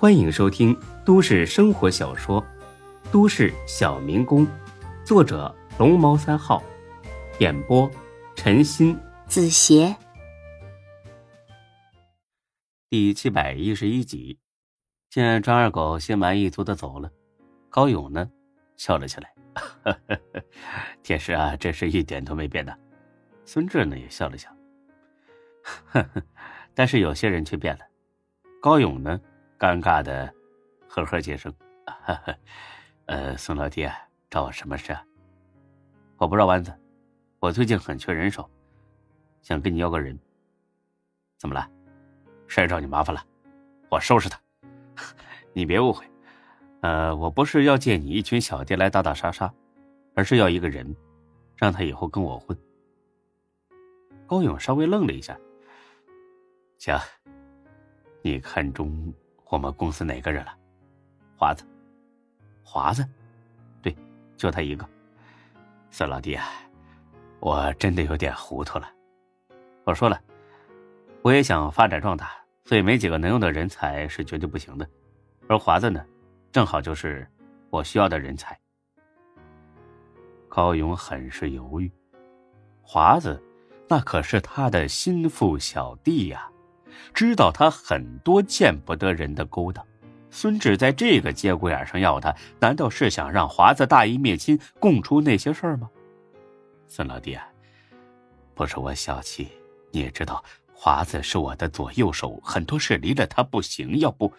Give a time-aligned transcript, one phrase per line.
[0.00, 0.74] 欢迎收听
[1.04, 2.42] 都市生活小说
[3.12, 4.46] 《都市小民工》，
[5.04, 6.62] 作者龙猫三号，
[7.38, 7.86] 演播
[8.34, 9.94] 陈鑫、子邪，
[12.88, 14.38] 第七百一十一集。
[15.10, 17.10] 见张二狗心满意足的走了，
[17.68, 18.30] 高勇呢
[18.78, 19.30] 笑了起来
[21.04, 22.74] ：“铁石啊，真是一点都没变的。”
[23.44, 24.48] 孙志呢也笑了笑
[26.72, 27.80] ：“但是有些人却变了。”
[28.62, 29.20] 高勇呢？
[29.60, 30.32] 尴尬的，
[30.88, 31.54] 呵呵几声。
[33.04, 33.86] 呃，宋老弟，
[34.30, 35.04] 找我什么事啊？
[36.16, 36.72] 我不绕弯子，
[37.40, 38.48] 我最近很缺人手，
[39.42, 40.18] 想跟你要个人。
[41.36, 41.70] 怎么了？
[42.48, 43.22] 谁找你麻烦了？
[43.90, 44.40] 我收拾他。
[45.52, 46.06] 你别误会，
[46.80, 49.52] 呃，我不是要借你一群小弟来打打杀杀，
[50.14, 50.96] 而是要一个人，
[51.54, 52.56] 让他以后跟我混。
[54.26, 55.38] 高勇稍微愣了一下，
[56.78, 56.98] 行，
[58.22, 59.12] 你看中。
[59.50, 60.56] 我们公司哪个人了？
[61.36, 61.64] 华子，
[62.62, 63.04] 华子，
[63.82, 63.94] 对，
[64.36, 64.88] 就他一个。
[65.90, 66.46] 孙老弟啊，
[67.40, 68.88] 我真的有点糊涂了。
[69.82, 70.20] 我说了，
[71.22, 72.30] 我也想发展壮大，
[72.64, 74.88] 所以没几个能用的人才是绝对不行的。
[75.48, 76.06] 而华子呢，
[76.52, 77.28] 正好就是
[77.70, 78.56] 我需要的人才。
[80.48, 81.90] 高勇很是犹豫，
[82.82, 83.42] 华子，
[83.88, 86.48] 那可是他的心腹小弟呀。
[87.14, 89.86] 知道他很多见不得人的勾当，
[90.30, 95.90] 孙志在这个节骨眼上要他，难道是想让华子大义灭亲，供出那些事儿吗？
[96.86, 97.46] 孙老弟，啊
[98.54, 99.48] 不是我小气，
[99.90, 103.98] 你也知道，华子是我的左右手，很多事离了他不行。
[103.98, 104.32] 要不，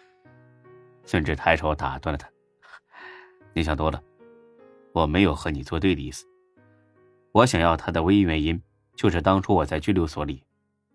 [1.04, 2.28] 孙志抬手打断了他
[3.54, 4.02] ：“你想多了，
[4.92, 6.26] 我没有和你作对的意思。
[7.32, 8.62] 我想要他的唯一原因，
[8.94, 10.44] 就是当初我在拘留所里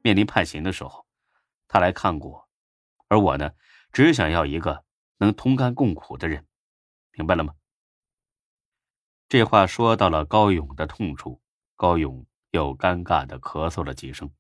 [0.04, 1.06] 面临判刑的时候。”
[1.68, 2.50] 他来看过我，
[3.08, 3.52] 而我呢，
[3.92, 4.84] 只想要一个
[5.18, 6.46] 能同甘共苦的人，
[7.12, 7.56] 明白了吗？
[9.30, 11.42] 这话说到了高勇的痛处，
[11.76, 14.32] 高勇又尴尬的咳嗽了几声。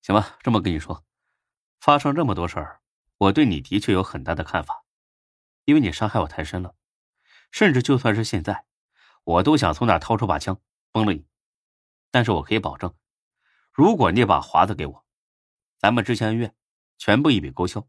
[0.00, 1.04] 行吧，这么跟你说，
[1.80, 2.80] 发生这么多事儿，
[3.18, 4.84] 我对你的确有很大的看法，
[5.64, 6.74] 因为你伤害我太深了，
[7.50, 8.64] 甚至就算是现在，
[9.24, 10.60] 我都想从哪掏出把枪
[10.92, 11.26] 崩了你，
[12.10, 12.94] 但是我可以保证。
[13.74, 15.04] 如果你把华子给我，
[15.78, 16.54] 咱们之前恩怨
[16.96, 17.84] 全部一笔勾销。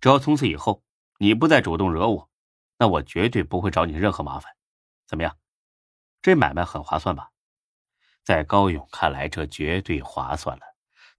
[0.00, 0.82] 只要从此以后
[1.18, 2.28] 你不再主动惹我，
[2.76, 4.52] 那我绝对不会找你任何麻烦。
[5.06, 5.36] 怎么样？
[6.20, 7.30] 这买卖很划算吧？
[8.24, 10.62] 在高勇看来，这绝对划算了。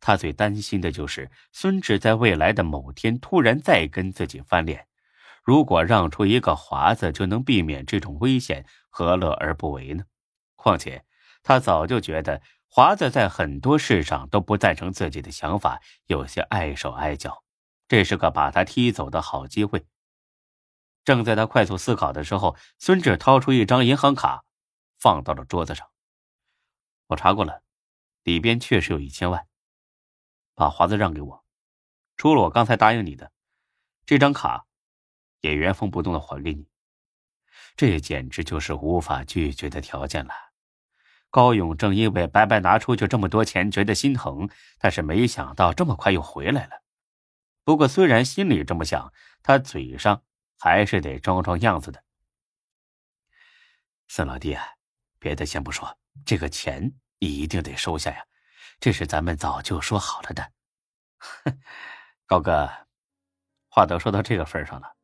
[0.02, 4.86] 他最担心的就是孙志在未来的某天突然再跟自己翻脸。
[5.46, 10.04] 如果让出一个华子就能避免这种危险，何乐而不为呢？
[10.58, 11.06] 况且
[11.42, 12.42] 他早就觉得。
[12.70, 17.44] 华子在很多事上都不赞成自己的想法，有些碍手碍脚，
[17.88, 19.86] 这是个把他踢走的好机会。
[21.04, 24.44] 正在他快速思考的时候，孙志掏出一张银行卡，
[25.00, 25.90] 放到了桌子上。
[27.08, 27.64] 我查过了，
[28.24, 29.48] 里边确实有一千万。
[30.54, 31.46] 把华子让给我，
[32.18, 33.32] 除了我刚才答应你的，
[34.06, 34.66] 这张卡
[35.40, 36.68] 也原封不动的还给你。
[37.76, 40.47] 这简直就是无法拒绝的条件了。
[41.30, 44.50] 高勇正因为白白拿出去这么多钱觉得心疼，
[44.80, 46.82] 但是没想到这么快又回来了。
[47.64, 49.12] 不过虽然心里这么想，
[49.44, 50.24] 他嘴上
[50.58, 52.02] 还是得装装样子的。
[54.08, 54.64] 孙老弟啊，
[55.20, 58.26] 别的先不说，这个钱你一定得收下呀，
[58.80, 60.52] 这是咱们早就说好了的。
[62.26, 62.70] 高哥，
[63.68, 64.96] 话都说到这个份上了，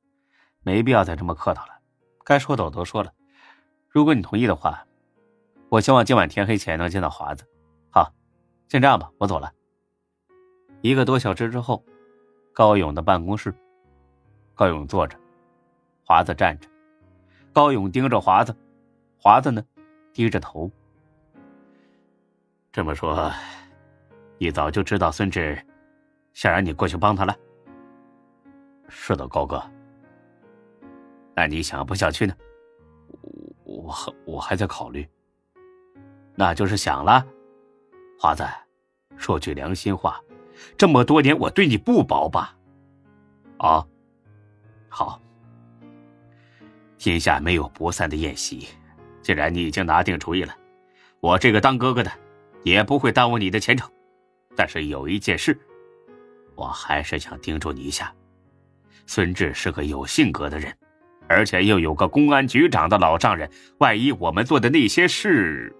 [0.62, 1.82] 没必要再这么客套了。
[2.24, 3.14] 该说的我都说了，
[3.90, 4.88] 如果你同意的话。
[5.74, 7.44] 我希望今晚天黑前能见到华子。
[7.90, 8.14] 好，
[8.70, 9.52] 先这样吧，我走了。
[10.82, 11.84] 一个多小时之后，
[12.54, 13.52] 高勇的办公室，
[14.54, 15.18] 高勇坐着，
[16.06, 16.70] 华子站着。
[17.52, 18.56] 高勇盯着华子，
[19.18, 19.66] 华子呢，
[20.14, 20.70] 低着头。
[22.72, 23.32] 这么说，
[24.38, 25.60] 你早就知道孙志
[26.34, 27.36] 想让你过去帮他了？
[28.90, 29.60] 是的，高哥。
[31.36, 32.36] 那你想不想去呢？
[33.64, 33.92] 我
[34.24, 35.10] 我还在考虑。
[36.36, 37.26] 那就是想了，
[38.20, 38.44] 华子，
[39.18, 40.20] 说句良心话，
[40.78, 42.56] 这么多年我对你不薄吧？
[43.58, 43.86] 啊，
[44.90, 45.22] 好，
[46.98, 48.68] 天下没有不散的宴席，
[49.22, 50.56] 既然你已经拿定主意了，
[51.20, 52.12] 我这个当哥哥的
[52.64, 53.90] 也不会耽误你的前程。
[54.56, 55.58] 但是有一件事，
[56.56, 58.14] 我还是想叮嘱你一下：
[59.06, 60.76] 孙志是个有性格的人，
[61.28, 65.76] 而且又有个公安局长的老丈人，万一我们做的那些事……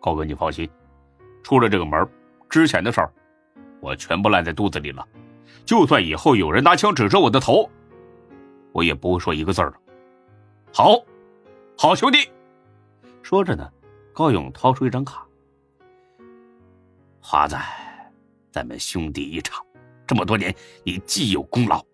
[0.00, 0.68] 高哥，你放心，
[1.42, 2.08] 出了这个门，
[2.48, 3.12] 之前的事儿，
[3.80, 5.06] 我全部烂在肚子里了。
[5.64, 7.68] 就算以后有人拿枪指着我的头，
[8.72, 9.76] 我也不会说一个字儿的。
[10.72, 11.04] 好，
[11.76, 12.18] 好兄弟。
[13.22, 13.70] 说着呢，
[14.12, 15.26] 高勇掏出一张卡。
[17.20, 17.58] 华仔，
[18.50, 19.64] 咱们兄弟一场，
[20.06, 21.84] 这么多年，你既有功劳，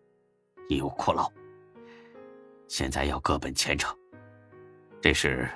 [0.68, 1.30] 也有苦劳。
[2.68, 3.94] 现在要各奔前程，
[5.00, 5.48] 这是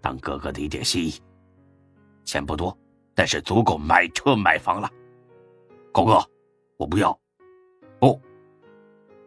[0.00, 1.14] 当哥哥的一点心意。
[2.26, 2.76] 钱不多，
[3.14, 4.90] 但是足够买车买房了。
[5.92, 6.18] 狗哥，
[6.76, 7.18] 我不要，
[7.98, 8.20] 不，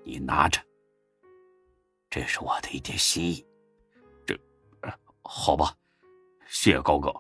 [0.04, 0.62] 你拿着，
[2.10, 3.44] 这是我的一点心意。
[4.28, 4.38] 这，
[5.24, 5.74] 好吧，
[6.46, 7.12] 谢谢高哥。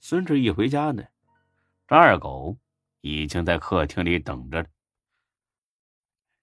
[0.00, 1.04] 孙志一回家呢，
[1.86, 2.56] 张二狗
[3.02, 4.66] 已经在客厅里等着。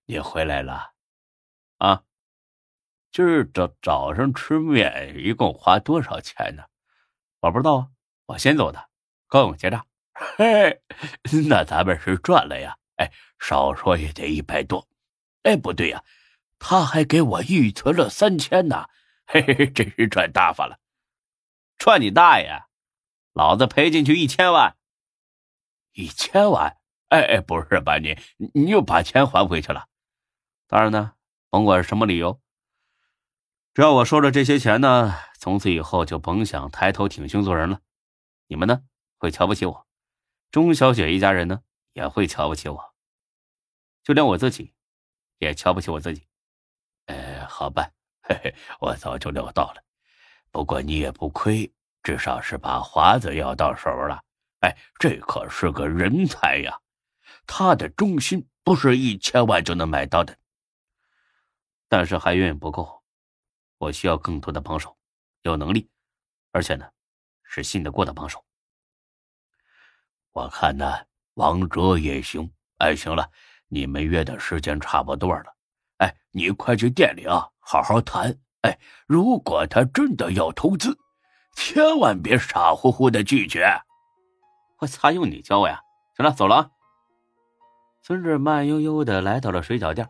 [0.06, 0.94] 你回来了，
[1.77, 2.03] 啊？
[3.12, 6.63] 今儿早早上吃面一共花多少钱呢？
[7.41, 7.91] 我不知道啊，
[8.31, 8.89] 我先走的，
[9.28, 9.86] 跟我结账。
[10.13, 10.81] 嘿，
[11.50, 12.78] 那咱们是赚了呀！
[12.95, 14.88] 哎，少说也得一百多。
[15.44, 16.04] 哎，不对呀，
[16.57, 18.88] 他还给我预存了三千呢。
[19.25, 20.78] 嘿嘿，真是赚大发了！
[21.78, 22.63] 赚你大爷！
[23.33, 24.78] 老子赔进去一千万，
[25.94, 26.78] 一千万！
[27.10, 28.18] 哎哎，不是吧你？
[28.54, 29.88] 你又把钱还回去了？
[30.68, 31.13] 当然呢，
[31.50, 32.39] 甭管什么理由。
[33.74, 37.80] 只要我收了这些钱呢，从此以后就甭想抬头挺胸做人了。
[38.51, 38.83] 你们呢，
[39.18, 39.88] 会瞧不起我；
[40.51, 41.63] 钟小雪一家人呢，
[41.94, 42.94] 也会瞧不起我。
[44.03, 44.74] 就连我自己，
[45.38, 46.27] 也瞧不起我自己。
[47.06, 47.89] 哎，好吧，
[48.24, 49.81] 嘿嘿，我早就料到了。
[50.51, 54.21] 不过你也不亏，至少是把华子要到手了。
[54.59, 56.77] 哎，这可是个人才呀！
[57.47, 60.38] 他的忠心不是一千万就能买到的。
[61.88, 63.01] 但是还远远不够。
[63.77, 64.97] 我需要更多的帮手，
[65.44, 65.89] 有能力，
[66.51, 66.92] 而且呢，
[67.53, 68.42] 是信得过的帮手。
[70.31, 70.89] 我看呢，
[71.33, 72.50] 王哲也行。
[72.77, 73.30] 哎，行了，
[73.68, 75.53] 你们约的时间差不多了。
[75.98, 78.39] 哎，你快去店里啊，好好谈。
[78.62, 80.98] 哎，如果他真的要投资，
[81.53, 83.68] 千万别傻乎乎的拒绝。
[84.80, 85.81] 我擦，用你教我呀？
[86.15, 86.71] 行了，走了啊。
[88.01, 90.09] 孙志慢悠悠的来到了水饺店，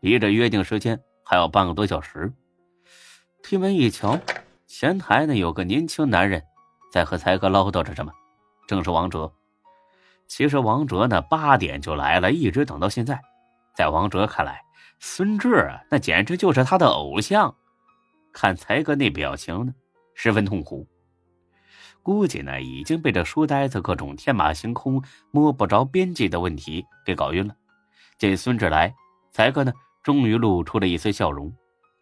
[0.00, 2.32] 离着约定时间还有半个多小时。
[3.40, 4.18] 推门一瞧，
[4.72, 6.40] 前台呢有个年轻男人，
[6.92, 8.12] 在和才哥唠叨着什么，
[8.68, 9.30] 正是王哲。
[10.28, 13.20] 其实王哲呢八点就来了，一直等到现在。
[13.74, 14.62] 在王哲看来，
[15.00, 17.52] 孙志啊那简直就是他的偶像。
[18.32, 19.74] 看才哥那表情呢，
[20.14, 20.86] 十分痛苦，
[22.00, 25.02] 估计呢已经被这书呆子各种天马行空、
[25.32, 27.56] 摸不着边际的问题给搞晕了。
[28.18, 28.94] 见孙志来，
[29.32, 29.72] 才哥呢
[30.04, 31.52] 终于露出了一丝笑容，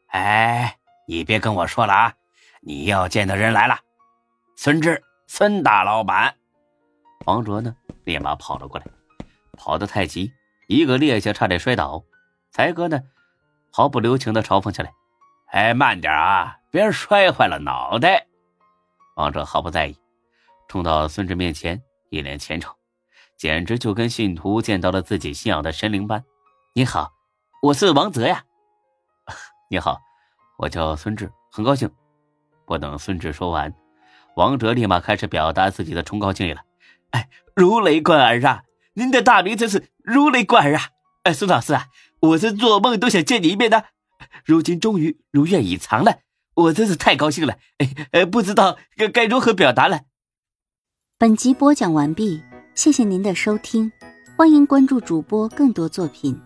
[0.09, 0.77] 哎。
[1.11, 2.13] 你别跟我说了啊！
[2.61, 3.79] 你要见的人来了，
[4.57, 6.35] 孙志，孙大老板。
[7.27, 7.75] 王哲呢，
[8.05, 8.87] 立马跑了过来，
[9.53, 10.33] 跑得太急，
[10.67, 12.03] 一个趔趄，差点摔倒。
[12.51, 13.01] 才哥呢，
[13.71, 14.93] 毫不留情的嘲讽起来
[15.53, 18.27] ：“哎，慢点啊，别摔坏了脑袋。”
[19.17, 19.97] 王哲毫不在意，
[20.69, 22.75] 冲到孙志面前，一脸虔诚，
[23.37, 26.25] 简直就跟信徒见到了自己信仰的神灵般。
[26.75, 27.13] “你好，
[27.63, 28.45] 我是王泽呀。
[29.71, 30.01] ”“你好。”
[30.59, 31.89] 我叫孙志，很高兴。
[32.69, 33.73] 不等孙志说完，
[34.37, 36.61] 王哲立马开始表达自己的崇高敬意了。
[37.13, 38.65] 哎，如雷贯耳啊！
[38.93, 40.83] 您的大名真是如雷贯耳啊！
[41.23, 41.87] 哎，孙老师啊，
[42.21, 43.87] 我是做梦都想见你一面的，
[44.45, 46.19] 如今终于如愿以偿了，
[46.55, 47.55] 我真是太高兴了。
[47.79, 50.01] 哎，哎，不知道该该如何表达了。
[51.17, 52.43] 本集播讲完毕，
[52.75, 53.91] 谢谢您的收听，
[54.37, 56.39] 欢迎关注主播更多作品。